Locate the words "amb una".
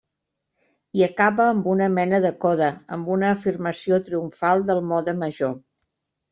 1.49-1.89, 2.97-3.29